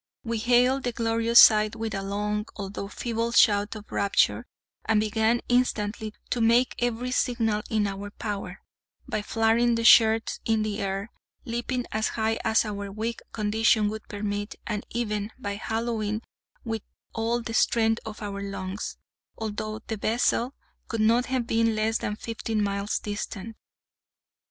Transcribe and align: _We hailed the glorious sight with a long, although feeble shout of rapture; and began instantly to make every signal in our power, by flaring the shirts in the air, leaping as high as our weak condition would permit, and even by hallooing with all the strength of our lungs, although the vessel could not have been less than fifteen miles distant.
_We 0.27 0.39
hailed 0.39 0.81
the 0.81 0.91
glorious 0.91 1.39
sight 1.39 1.75
with 1.75 1.93
a 1.93 2.01
long, 2.01 2.47
although 2.55 2.87
feeble 2.87 3.31
shout 3.33 3.75
of 3.75 3.91
rapture; 3.91 4.47
and 4.83 4.99
began 4.99 5.41
instantly 5.47 6.15
to 6.31 6.41
make 6.41 6.73
every 6.79 7.11
signal 7.11 7.61
in 7.69 7.85
our 7.85 8.09
power, 8.09 8.63
by 9.07 9.21
flaring 9.21 9.75
the 9.75 9.83
shirts 9.83 10.39
in 10.43 10.63
the 10.63 10.79
air, 10.81 11.11
leaping 11.45 11.85
as 11.91 12.07
high 12.17 12.39
as 12.43 12.65
our 12.65 12.91
weak 12.91 13.19
condition 13.31 13.89
would 13.89 14.07
permit, 14.09 14.55
and 14.65 14.87
even 14.89 15.29
by 15.37 15.53
hallooing 15.63 16.23
with 16.63 16.81
all 17.13 17.43
the 17.43 17.53
strength 17.53 17.99
of 18.03 18.23
our 18.23 18.41
lungs, 18.41 18.97
although 19.37 19.81
the 19.85 19.97
vessel 19.97 20.55
could 20.87 21.01
not 21.01 21.27
have 21.27 21.45
been 21.45 21.75
less 21.75 21.99
than 21.99 22.15
fifteen 22.15 22.63
miles 22.63 22.97
distant. 22.97 23.55